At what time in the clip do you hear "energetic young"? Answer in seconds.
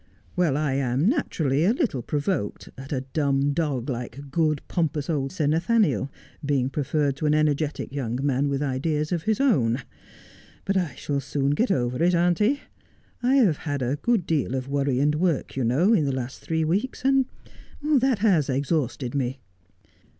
7.35-8.17